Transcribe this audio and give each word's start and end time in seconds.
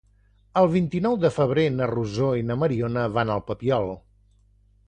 El 0.61 0.69
vint-i-nou 0.75 1.17
de 1.25 1.31
febrer 1.35 1.67
na 1.75 1.89
Rosó 1.93 2.31
i 2.39 2.43
na 2.49 2.57
Mariona 2.65 3.07
van 3.19 3.33
al 3.35 3.47
Papiol. 3.51 3.95